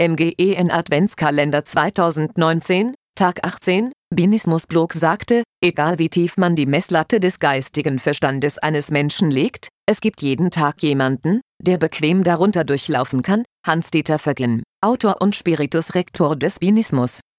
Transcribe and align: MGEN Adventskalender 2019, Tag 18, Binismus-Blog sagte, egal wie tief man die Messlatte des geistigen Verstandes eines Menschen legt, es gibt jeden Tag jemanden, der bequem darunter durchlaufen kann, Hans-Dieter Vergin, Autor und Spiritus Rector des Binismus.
MGEN 0.00 0.70
Adventskalender 0.70 1.62
2019, 1.62 2.94
Tag 3.14 3.44
18, 3.44 3.92
Binismus-Blog 4.08 4.94
sagte, 4.94 5.42
egal 5.62 5.98
wie 5.98 6.08
tief 6.08 6.38
man 6.38 6.56
die 6.56 6.64
Messlatte 6.64 7.20
des 7.20 7.38
geistigen 7.38 7.98
Verstandes 7.98 8.56
eines 8.56 8.90
Menschen 8.90 9.30
legt, 9.30 9.68
es 9.86 10.00
gibt 10.00 10.22
jeden 10.22 10.50
Tag 10.50 10.82
jemanden, 10.82 11.42
der 11.60 11.76
bequem 11.76 12.24
darunter 12.24 12.64
durchlaufen 12.64 13.20
kann, 13.20 13.44
Hans-Dieter 13.66 14.18
Vergin, 14.18 14.62
Autor 14.82 15.20
und 15.20 15.36
Spiritus 15.36 15.94
Rector 15.94 16.34
des 16.34 16.60
Binismus. 16.60 17.20